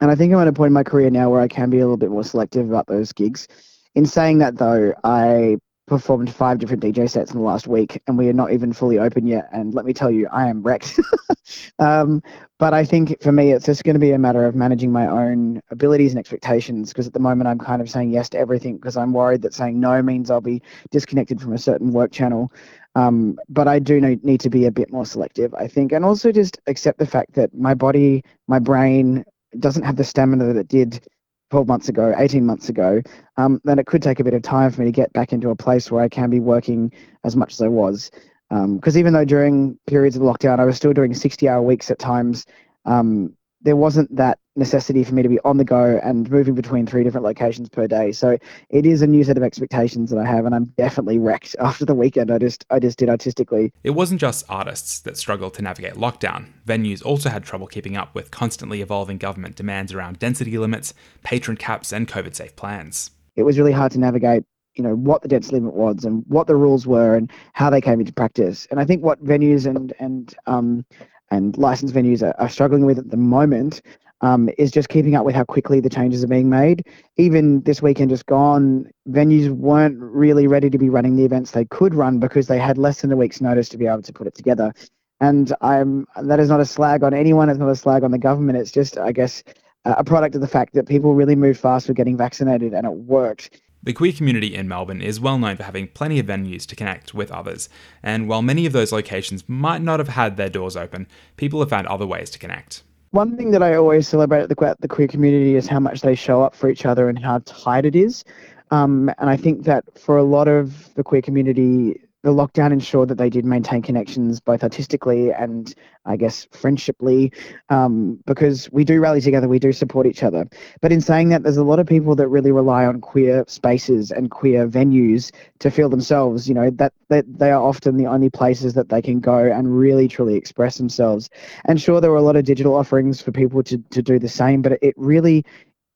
And 0.00 0.10
I 0.10 0.14
think 0.14 0.32
I'm 0.32 0.40
at 0.40 0.48
a 0.48 0.52
point 0.52 0.68
in 0.68 0.74
my 0.74 0.84
career 0.84 1.10
now 1.10 1.30
where 1.30 1.40
I 1.40 1.48
can 1.48 1.70
be 1.70 1.78
a 1.78 1.82
little 1.82 1.96
bit 1.96 2.10
more 2.10 2.24
selective 2.24 2.68
about 2.68 2.86
those 2.86 3.12
gigs. 3.12 3.48
In 3.94 4.06
saying 4.06 4.38
that, 4.38 4.56
though, 4.56 4.94
I 5.02 5.58
performed 5.88 6.32
five 6.32 6.58
different 6.58 6.82
DJ 6.82 7.10
sets 7.10 7.32
in 7.32 7.38
the 7.38 7.44
last 7.44 7.66
week, 7.66 8.00
and 8.06 8.16
we 8.16 8.28
are 8.28 8.34
not 8.34 8.52
even 8.52 8.72
fully 8.72 8.98
open 8.98 9.26
yet. 9.26 9.48
And 9.52 9.74
let 9.74 9.84
me 9.84 9.92
tell 9.92 10.10
you, 10.10 10.28
I 10.30 10.48
am 10.48 10.62
wrecked. 10.62 11.00
um, 11.78 12.22
but 12.58 12.74
I 12.74 12.84
think 12.84 13.20
for 13.22 13.32
me, 13.32 13.52
it's 13.52 13.66
just 13.66 13.82
going 13.82 13.94
to 13.94 14.00
be 14.00 14.12
a 14.12 14.18
matter 14.18 14.44
of 14.44 14.54
managing 14.54 14.92
my 14.92 15.06
own 15.08 15.60
abilities 15.70 16.12
and 16.12 16.20
expectations. 16.20 16.90
Because 16.90 17.06
at 17.06 17.14
the 17.14 17.20
moment, 17.20 17.48
I'm 17.48 17.58
kind 17.58 17.82
of 17.82 17.90
saying 17.90 18.12
yes 18.12 18.28
to 18.30 18.38
everything 18.38 18.76
because 18.76 18.96
I'm 18.96 19.12
worried 19.12 19.42
that 19.42 19.54
saying 19.54 19.80
no 19.80 20.00
means 20.02 20.30
I'll 20.30 20.40
be 20.40 20.62
disconnected 20.90 21.40
from 21.40 21.54
a 21.54 21.58
certain 21.58 21.92
work 21.92 22.12
channel. 22.12 22.52
Um, 22.94 23.38
but 23.48 23.66
I 23.66 23.78
do 23.78 24.00
need 24.00 24.40
to 24.40 24.50
be 24.50 24.66
a 24.66 24.70
bit 24.70 24.92
more 24.92 25.06
selective, 25.06 25.54
I 25.54 25.68
think, 25.68 25.92
and 25.92 26.04
also 26.04 26.30
just 26.32 26.60
accept 26.66 26.98
the 26.98 27.06
fact 27.06 27.34
that 27.34 27.54
my 27.54 27.74
body, 27.74 28.22
my 28.46 28.58
brain 28.58 29.24
doesn't 29.58 29.82
have 29.82 29.96
the 29.96 30.04
stamina 30.04 30.46
that 30.46 30.56
it 30.56 30.68
did 30.68 31.06
12 31.50 31.66
months 31.66 31.88
ago, 31.88 32.14
18 32.16 32.44
months 32.44 32.68
ago, 32.68 33.00
um, 33.36 33.60
then 33.64 33.78
it 33.78 33.86
could 33.86 34.02
take 34.02 34.20
a 34.20 34.24
bit 34.24 34.34
of 34.34 34.42
time 34.42 34.70
for 34.70 34.82
me 34.82 34.86
to 34.86 34.92
get 34.92 35.12
back 35.12 35.32
into 35.32 35.50
a 35.50 35.56
place 35.56 35.90
where 35.90 36.02
I 36.02 36.08
can 36.08 36.28
be 36.28 36.40
working 36.40 36.92
as 37.24 37.36
much 37.36 37.52
as 37.54 37.62
I 37.62 37.68
was. 37.68 38.10
Because 38.50 38.96
um, 38.96 38.98
even 38.98 39.12
though 39.12 39.24
during 39.24 39.78
periods 39.86 40.16
of 40.16 40.22
lockdown 40.22 40.58
I 40.58 40.64
was 40.64 40.76
still 40.76 40.92
doing 40.92 41.14
60 41.14 41.48
hour 41.48 41.62
weeks 41.62 41.90
at 41.90 41.98
times, 41.98 42.46
um, 42.84 43.34
there 43.60 43.76
wasn't 43.76 44.14
that 44.16 44.38
necessity 44.56 45.04
for 45.04 45.14
me 45.14 45.22
to 45.22 45.28
be 45.28 45.38
on 45.44 45.56
the 45.56 45.64
go 45.64 46.00
and 46.02 46.30
moving 46.30 46.54
between 46.54 46.86
three 46.86 47.04
different 47.04 47.24
locations 47.24 47.68
per 47.68 47.86
day. 47.86 48.12
So 48.12 48.38
it 48.70 48.86
is 48.86 49.02
a 49.02 49.06
new 49.06 49.24
set 49.24 49.36
of 49.36 49.42
expectations 49.42 50.10
that 50.10 50.18
I 50.18 50.26
have, 50.26 50.44
and 50.44 50.54
I'm 50.54 50.66
definitely 50.76 51.18
wrecked 51.18 51.56
after 51.60 51.84
the 51.84 51.94
weekend 51.94 52.30
I 52.30 52.38
just 52.38 52.64
I 52.70 52.78
just 52.78 52.98
did 52.98 53.08
artistically. 53.08 53.72
It 53.82 53.90
wasn't 53.90 54.20
just 54.20 54.44
artists 54.48 55.00
that 55.00 55.16
struggled 55.16 55.54
to 55.54 55.62
navigate 55.62 55.94
lockdown. 55.94 56.52
Venues 56.66 57.04
also 57.04 57.30
had 57.30 57.44
trouble 57.44 57.66
keeping 57.66 57.96
up 57.96 58.14
with 58.14 58.30
constantly 58.30 58.82
evolving 58.82 59.18
government 59.18 59.56
demands 59.56 59.92
around 59.92 60.18
density 60.18 60.58
limits, 60.58 60.94
patron 61.22 61.56
caps, 61.56 61.92
and 61.92 62.08
COVID 62.08 62.34
safe 62.34 62.54
plans. 62.56 63.10
It 63.36 63.42
was 63.44 63.58
really 63.58 63.72
hard 63.72 63.92
to 63.92 64.00
navigate 64.00 64.44
you 64.74 64.84
know 64.84 64.94
what 64.94 65.22
the 65.22 65.28
density 65.28 65.56
limit 65.56 65.74
was 65.74 66.04
and 66.04 66.24
what 66.28 66.46
the 66.46 66.54
rules 66.54 66.86
were 66.86 67.16
and 67.16 67.30
how 67.52 67.68
they 67.68 67.80
came 67.80 67.98
into 67.98 68.12
practice. 68.12 68.66
And 68.70 68.78
I 68.78 68.84
think 68.84 69.02
what 69.02 69.22
venues 69.22 69.66
and 69.66 69.92
and 69.98 70.34
um, 70.46 70.84
and 71.30 71.56
licensed 71.58 71.94
venues 71.94 72.22
are, 72.22 72.34
are 72.40 72.48
struggling 72.48 72.84
with 72.84 72.98
at 72.98 73.10
the 73.10 73.16
moment 73.16 73.82
um, 74.20 74.50
is 74.58 74.70
just 74.70 74.88
keeping 74.88 75.14
up 75.14 75.24
with 75.24 75.34
how 75.34 75.44
quickly 75.44 75.80
the 75.80 75.88
changes 75.90 76.24
are 76.24 76.28
being 76.28 76.50
made. 76.50 76.86
Even 77.16 77.60
this 77.62 77.80
weekend 77.82 78.10
just 78.10 78.26
gone, 78.26 78.90
venues 79.08 79.50
weren't 79.50 79.98
really 79.98 80.46
ready 80.46 80.70
to 80.70 80.78
be 80.78 80.88
running 80.88 81.16
the 81.16 81.24
events 81.24 81.52
they 81.52 81.64
could 81.66 81.94
run 81.94 82.18
because 82.18 82.46
they 82.46 82.58
had 82.58 82.78
less 82.78 83.00
than 83.00 83.12
a 83.12 83.16
week's 83.16 83.40
notice 83.40 83.68
to 83.68 83.78
be 83.78 83.86
able 83.86 84.02
to 84.02 84.12
put 84.12 84.26
it 84.26 84.34
together. 84.34 84.72
And 85.20 85.52
I'm 85.60 86.06
that 86.22 86.40
is 86.40 86.48
not 86.48 86.60
a 86.60 86.64
slag 86.64 87.02
on 87.02 87.12
anyone. 87.12 87.48
It's 87.48 87.58
not 87.58 87.68
a 87.68 87.76
slag 87.76 88.04
on 88.04 88.12
the 88.12 88.18
government. 88.18 88.58
It's 88.58 88.70
just, 88.70 88.98
I 88.98 89.12
guess, 89.12 89.42
a 89.84 90.04
product 90.04 90.34
of 90.34 90.40
the 90.40 90.48
fact 90.48 90.74
that 90.74 90.86
people 90.86 91.14
really 91.14 91.36
moved 91.36 91.58
fast 91.58 91.88
with 91.88 91.96
getting 91.96 92.16
vaccinated 92.16 92.72
and 92.72 92.86
it 92.86 92.92
worked. 92.92 93.60
The 93.82 93.92
queer 93.92 94.12
community 94.12 94.54
in 94.54 94.68
Melbourne 94.68 95.00
is 95.00 95.20
well 95.20 95.38
known 95.38 95.56
for 95.56 95.62
having 95.62 95.88
plenty 95.88 96.18
of 96.18 96.26
venues 96.26 96.66
to 96.66 96.76
connect 96.76 97.14
with 97.14 97.30
others, 97.30 97.68
and 98.02 98.28
while 98.28 98.42
many 98.42 98.66
of 98.66 98.72
those 98.72 98.92
locations 98.92 99.48
might 99.48 99.82
not 99.82 100.00
have 100.00 100.08
had 100.08 100.36
their 100.36 100.48
doors 100.48 100.76
open, 100.76 101.06
people 101.36 101.60
have 101.60 101.70
found 101.70 101.86
other 101.86 102.06
ways 102.06 102.28
to 102.30 102.38
connect. 102.38 102.82
One 103.10 103.36
thing 103.36 103.52
that 103.52 103.62
I 103.62 103.74
always 103.74 104.06
celebrate 104.06 104.42
at 104.42 104.48
the, 104.48 104.76
the 104.80 104.88
queer 104.88 105.08
community 105.08 105.54
is 105.54 105.66
how 105.66 105.80
much 105.80 106.02
they 106.02 106.14
show 106.14 106.42
up 106.42 106.54
for 106.54 106.68
each 106.68 106.84
other 106.84 107.08
and 107.08 107.18
how 107.18 107.40
tight 107.46 107.86
it 107.86 107.96
is. 107.96 108.24
Um, 108.70 109.10
and 109.18 109.30
I 109.30 109.36
think 109.36 109.64
that 109.64 109.84
for 109.98 110.18
a 110.18 110.22
lot 110.22 110.46
of 110.46 110.92
the 110.94 111.02
queer 111.02 111.22
community, 111.22 112.00
the 112.22 112.30
lockdown 112.30 112.72
ensured 112.72 113.08
that 113.08 113.18
they 113.18 113.30
did 113.30 113.44
maintain 113.44 113.80
connections 113.80 114.40
both 114.40 114.64
artistically 114.64 115.30
and 115.30 115.74
I 116.04 116.16
guess 116.16 116.46
friendshiply 116.46 117.32
um, 117.68 118.18
because 118.26 118.68
we 118.72 118.84
do 118.84 119.00
rally 119.00 119.20
together, 119.20 119.46
we 119.46 119.60
do 119.60 119.72
support 119.72 120.06
each 120.06 120.22
other. 120.22 120.48
But 120.80 120.90
in 120.90 121.00
saying 121.00 121.28
that, 121.28 121.42
there's 121.42 121.58
a 121.58 121.64
lot 121.64 121.78
of 121.78 121.86
people 121.86 122.16
that 122.16 122.28
really 122.28 122.50
rely 122.50 122.86
on 122.86 123.00
queer 123.00 123.44
spaces 123.46 124.10
and 124.10 124.30
queer 124.30 124.66
venues 124.66 125.30
to 125.60 125.70
feel 125.70 125.88
themselves. 125.88 126.48
You 126.48 126.54
know 126.54 126.70
that, 126.70 126.92
that 127.08 127.24
they 127.38 127.52
are 127.52 127.62
often 127.62 127.96
the 127.96 128.06
only 128.06 128.30
places 128.30 128.74
that 128.74 128.88
they 128.88 129.02
can 129.02 129.20
go 129.20 129.38
and 129.38 129.78
really 129.78 130.08
truly 130.08 130.34
express 130.34 130.76
themselves. 130.76 131.30
And 131.66 131.80
sure, 131.80 132.00
there 132.00 132.10
were 132.10 132.16
a 132.16 132.22
lot 132.22 132.36
of 132.36 132.44
digital 132.44 132.74
offerings 132.74 133.22
for 133.22 133.30
people 133.30 133.62
to 133.64 133.78
to 133.78 134.02
do 134.02 134.18
the 134.18 134.28
same, 134.28 134.62
but 134.62 134.78
it 134.82 134.94
really 134.96 135.44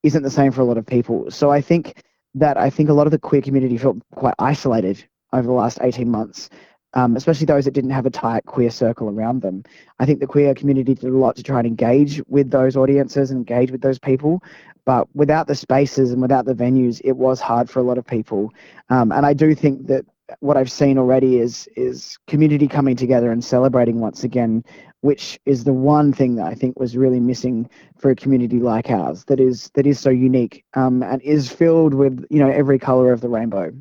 isn't 0.03 0.23
the 0.23 0.31
same 0.31 0.53
for 0.53 0.61
a 0.61 0.65
lot 0.65 0.79
of 0.79 0.87
people. 0.87 1.31
So 1.31 1.51
I 1.51 1.61
think 1.61 2.03
that 2.35 2.57
I 2.57 2.71
think 2.71 2.89
a 2.89 2.95
lot 2.95 3.07
of 3.07 3.11
the 3.11 3.19
queer 3.19 3.43
community 3.43 3.77
felt 3.77 3.99
quite 4.15 4.35
isolated 4.39 5.05
over 5.33 5.47
the 5.47 5.53
last 5.53 5.79
18 5.81 6.11
months, 6.11 6.51
um, 6.95 7.17
especially 7.17 7.47
those 7.47 7.65
that 7.65 7.75
didn't 7.75 7.91
have 7.91 8.07
a 8.07 8.11
tight 8.11 8.45
queer 8.47 8.71
circle 8.71 9.09
around 9.09 9.43
them. 9.43 9.65
I 9.99 10.07
think 10.07 10.21
the 10.21 10.27
queer 10.27 10.55
community 10.55 10.95
did 10.95 11.11
a 11.11 11.17
lot 11.17 11.37
to 11.37 11.43
try 11.43 11.59
and 11.59 11.67
engage 11.67 12.23
with 12.29 12.51
those 12.51 12.77
audiences 12.77 13.31
and 13.31 13.39
engage 13.39 13.71
with 13.71 13.81
those 13.81 13.99
people. 13.99 14.43
But 14.85 15.09
without 15.15 15.47
the 15.47 15.55
spaces 15.55 16.13
and 16.13 16.21
without 16.21 16.45
the 16.45 16.55
venues, 16.55 17.01
it 17.05 17.17
was 17.17 17.41
hard 17.41 17.71
for 17.71 17.79
a 17.79 17.85
lot 17.85 17.99
of 17.99 18.07
people. 18.07 18.53
Um, 18.91 19.13
and 19.13 19.25
I 19.25 19.33
do 19.33 19.55
think 19.55 19.87
that 19.87 20.05
what 20.41 20.57
I've 20.57 20.71
seen 20.71 20.99
already 20.99 21.39
is 21.39 21.69
is 21.77 22.19
community 22.27 22.69
coming 22.69 22.97
together 22.97 23.31
and 23.31 23.45
celebrating 23.45 24.01
once 24.01 24.25
again, 24.25 24.65
which 25.01 25.39
is 25.47 25.65
the 25.65 25.73
one 25.73 26.13
thing 26.13 26.37
that 26.37 26.47
I 26.47 26.55
think 26.55 26.79
was 26.79 26.97
really 26.97 27.21
missing 27.21 27.69
for 27.99 28.11
a 28.11 28.17
community 28.17 28.59
like 28.59 28.91
ours 28.91 29.25
that 29.27 29.41
is 29.41 29.71
that 29.75 29.87
is 29.87 30.01
so 30.01 30.11
unique 30.11 30.65
um, 30.75 31.03
and 31.03 31.21
is 31.23 31.51
filled 31.51 31.95
with 31.95 32.25
you 32.31 32.39
know 32.39 32.51
every 32.51 32.79
color 32.79 33.13
of 33.13 33.21
the 33.21 33.29
rainbow. 33.29 33.73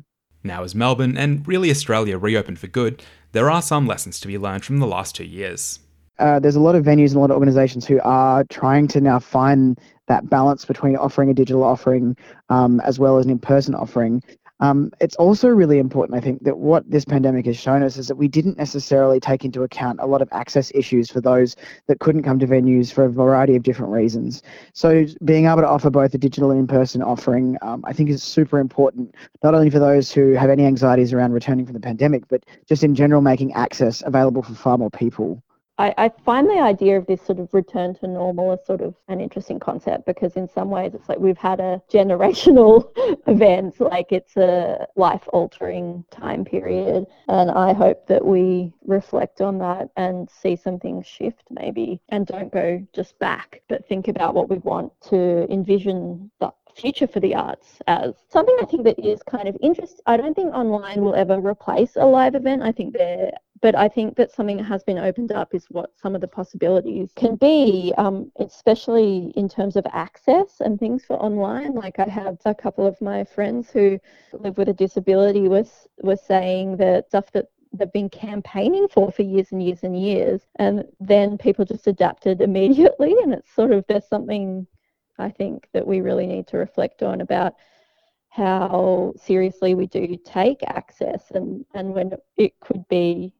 Now, 0.44 0.64
as 0.64 0.74
Melbourne 0.74 1.16
and 1.16 1.46
really 1.46 1.70
Australia 1.70 2.18
reopened 2.18 2.58
for 2.58 2.66
good, 2.66 3.02
there 3.32 3.50
are 3.50 3.62
some 3.62 3.86
lessons 3.86 4.20
to 4.20 4.28
be 4.28 4.38
learned 4.38 4.64
from 4.64 4.78
the 4.78 4.86
last 4.86 5.14
two 5.14 5.24
years. 5.24 5.78
Uh, 6.18 6.38
there's 6.38 6.56
a 6.56 6.60
lot 6.60 6.74
of 6.74 6.84
venues 6.84 7.08
and 7.08 7.16
a 7.16 7.20
lot 7.20 7.30
of 7.30 7.36
organizations 7.36 7.86
who 7.86 8.00
are 8.04 8.44
trying 8.44 8.86
to 8.86 9.00
now 9.00 9.18
find 9.18 9.80
that 10.08 10.28
balance 10.28 10.64
between 10.64 10.96
offering 10.96 11.30
a 11.30 11.34
digital 11.34 11.64
offering 11.64 12.16
um, 12.48 12.80
as 12.80 12.98
well 12.98 13.18
as 13.18 13.24
an 13.24 13.30
in-person 13.30 13.74
offering 13.74 14.22
um, 14.62 14.92
it's 15.00 15.16
also 15.16 15.48
really 15.48 15.80
important, 15.80 16.16
I 16.16 16.20
think, 16.20 16.44
that 16.44 16.56
what 16.56 16.88
this 16.88 17.04
pandemic 17.04 17.46
has 17.46 17.58
shown 17.58 17.82
us 17.82 17.96
is 17.96 18.06
that 18.06 18.14
we 18.14 18.28
didn't 18.28 18.56
necessarily 18.56 19.18
take 19.18 19.44
into 19.44 19.64
account 19.64 19.98
a 20.00 20.06
lot 20.06 20.22
of 20.22 20.28
access 20.30 20.70
issues 20.72 21.10
for 21.10 21.20
those 21.20 21.56
that 21.88 21.98
couldn't 21.98 22.22
come 22.22 22.38
to 22.38 22.46
venues 22.46 22.92
for 22.92 23.04
a 23.04 23.10
variety 23.10 23.56
of 23.56 23.64
different 23.64 23.92
reasons. 23.92 24.40
So, 24.72 25.04
being 25.24 25.46
able 25.46 25.62
to 25.62 25.68
offer 25.68 25.90
both 25.90 26.14
a 26.14 26.18
digital 26.18 26.52
and 26.52 26.60
in 26.60 26.66
person 26.68 27.02
offering, 27.02 27.56
um, 27.60 27.82
I 27.84 27.92
think, 27.92 28.08
is 28.08 28.22
super 28.22 28.60
important, 28.60 29.16
not 29.42 29.52
only 29.52 29.68
for 29.68 29.80
those 29.80 30.12
who 30.12 30.34
have 30.34 30.48
any 30.48 30.64
anxieties 30.64 31.12
around 31.12 31.32
returning 31.32 31.66
from 31.66 31.74
the 31.74 31.80
pandemic, 31.80 32.28
but 32.28 32.46
just 32.68 32.84
in 32.84 32.94
general, 32.94 33.20
making 33.20 33.52
access 33.54 34.00
available 34.06 34.44
for 34.44 34.54
far 34.54 34.78
more 34.78 34.90
people. 34.90 35.42
I, 35.78 35.94
I, 35.96 36.10
find 36.24 36.48
the 36.48 36.60
idea 36.60 36.98
of 36.98 37.06
this 37.06 37.22
sort 37.22 37.38
of 37.38 37.52
return 37.54 37.94
to 37.96 38.06
normal 38.06 38.52
as 38.52 38.64
sort 38.66 38.82
of 38.82 38.94
an 39.08 39.20
interesting 39.20 39.58
concept 39.58 40.04
because 40.04 40.36
in 40.36 40.46
some 40.48 40.70
ways 40.70 40.92
it's 40.94 41.08
like 41.08 41.18
we've 41.18 41.38
had 41.38 41.60
a 41.60 41.82
generational 41.92 42.90
event, 43.26 43.80
like 43.80 44.12
it's 44.12 44.36
a 44.36 44.86
life 44.96 45.26
altering 45.32 46.04
time 46.10 46.44
period. 46.44 47.06
And 47.28 47.50
I 47.50 47.72
hope 47.72 48.06
that 48.08 48.24
we 48.24 48.72
reflect 48.86 49.40
on 49.40 49.58
that 49.58 49.88
and 49.96 50.28
see 50.30 50.56
some 50.56 50.78
things 50.78 51.06
shift 51.06 51.44
maybe 51.50 52.00
and 52.10 52.26
don't 52.26 52.52
go 52.52 52.86
just 52.92 53.18
back, 53.18 53.62
but 53.68 53.88
think 53.88 54.08
about 54.08 54.34
what 54.34 54.50
we 54.50 54.58
want 54.58 54.92
to 55.08 55.50
envision 55.50 56.30
the 56.38 56.52
future 56.74 57.06
for 57.06 57.20
the 57.20 57.34
arts 57.34 57.78
as 57.86 58.14
something 58.28 58.56
I 58.60 58.64
think 58.64 58.84
that 58.84 58.98
is 58.98 59.22
kind 59.22 59.48
of 59.48 59.56
interesting. 59.60 60.00
I 60.06 60.16
don't 60.16 60.34
think 60.34 60.54
online 60.54 61.02
will 61.02 61.14
ever 61.14 61.38
replace 61.38 61.96
a 61.96 62.04
live 62.04 62.34
event. 62.34 62.62
I 62.62 62.72
think 62.72 62.94
there 62.94 63.32
but 63.62 63.76
I 63.76 63.88
think 63.88 64.16
that 64.16 64.32
something 64.32 64.56
that 64.56 64.64
has 64.64 64.82
been 64.82 64.98
opened 64.98 65.30
up 65.30 65.54
is 65.54 65.66
what 65.70 65.96
some 65.96 66.16
of 66.16 66.20
the 66.20 66.26
possibilities 66.26 67.12
can 67.14 67.36
be, 67.36 67.94
um, 67.96 68.32
especially 68.40 69.32
in 69.36 69.48
terms 69.48 69.76
of 69.76 69.86
access 69.92 70.60
and 70.60 70.80
things 70.80 71.04
for 71.04 71.16
online. 71.22 71.72
Like 71.74 72.00
I 72.00 72.08
have 72.08 72.38
a 72.44 72.56
couple 72.56 72.84
of 72.84 73.00
my 73.00 73.22
friends 73.22 73.70
who 73.70 74.00
live 74.32 74.58
with 74.58 74.68
a 74.68 74.72
disability 74.72 75.48
was 75.48 75.86
was 76.02 76.20
saying 76.20 76.78
that 76.78 77.06
stuff 77.06 77.30
that 77.32 77.46
they've 77.72 77.92
been 77.92 78.10
campaigning 78.10 78.88
for 78.88 79.12
for 79.12 79.22
years 79.22 79.52
and 79.52 79.62
years 79.62 79.84
and 79.84 79.98
years, 79.98 80.42
and 80.56 80.84
then 80.98 81.38
people 81.38 81.64
just 81.64 81.86
adapted 81.86 82.40
immediately, 82.48 83.14
and 83.22 83.32
it's 83.32 83.54
sort 83.54 83.70
of 83.70 83.84
there's 83.88 84.08
something 84.08 84.66
I 85.18 85.30
think 85.30 85.68
that 85.72 85.86
we 85.86 86.00
really 86.00 86.26
need 86.26 86.48
to 86.48 86.56
reflect 86.56 87.04
on 87.04 87.20
about 87.20 87.54
how 88.28 89.12
seriously 89.22 89.74
we 89.74 89.86
do 89.86 90.16
take 90.24 90.62
access 90.66 91.30
and, 91.32 91.66
and 91.74 91.92
when 91.92 92.12
it 92.38 92.58
could 92.60 92.88
be 92.88 93.34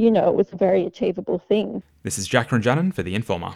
you 0.00 0.10
know, 0.10 0.30
it 0.30 0.34
was 0.34 0.50
a 0.50 0.56
very 0.56 0.86
achievable 0.86 1.38
thing. 1.38 1.82
This 2.04 2.16
is 2.16 2.26
Jack 2.26 2.48
Ranjanin 2.48 2.94
for 2.94 3.02
The 3.02 3.14
Informer. 3.14 3.52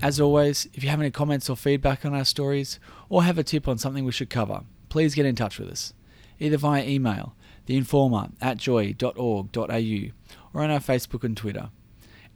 As 0.00 0.20
always, 0.20 0.68
if 0.74 0.84
you 0.84 0.90
have 0.90 1.00
any 1.00 1.10
comments 1.10 1.50
or 1.50 1.56
feedback 1.56 2.04
on 2.04 2.14
our 2.14 2.24
stories, 2.24 2.78
or 3.08 3.24
have 3.24 3.36
a 3.36 3.42
tip 3.42 3.66
on 3.66 3.78
something 3.78 4.04
we 4.04 4.12
should 4.12 4.30
cover, 4.30 4.62
please 4.88 5.16
get 5.16 5.26
in 5.26 5.34
touch 5.34 5.58
with 5.58 5.68
us, 5.68 5.92
either 6.38 6.56
via 6.56 6.86
email, 6.86 7.34
theinformer 7.66 8.30
at 8.40 8.58
joy.org.au, 8.58 10.12
or 10.54 10.62
on 10.62 10.70
our 10.70 10.78
Facebook 10.78 11.24
and 11.24 11.36
Twitter. 11.36 11.70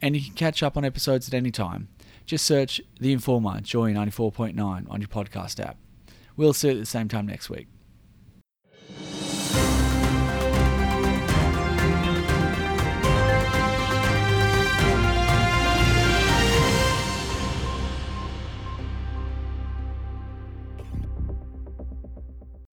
And 0.01 0.17
you 0.17 0.23
can 0.23 0.35
catch 0.35 0.65
up 0.65 0.77
on 0.77 0.85
episodes 0.85 1.29
at 1.29 1.35
any 1.35 1.53
time. 1.53 1.87
Just 2.27 2.45
search 2.45 2.81
The 2.99 3.13
Informer 3.13 3.61
Joy 3.61 3.93
94.9 3.93 4.59
on 4.91 5.01
your 5.01 5.09
podcast 5.09 5.65
app. 5.65 5.77
We'll 6.37 6.53
see 6.53 6.67
you 6.67 6.75
at 6.75 6.81
the 6.81 6.87
same 6.87 7.07
time 7.07 7.27
next 7.27 7.49
week. 7.49 7.69